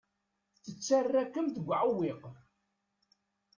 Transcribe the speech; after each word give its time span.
Tettarra-kem 0.63 1.47
deg 1.55 1.67
uɛewwiq. 1.71 2.21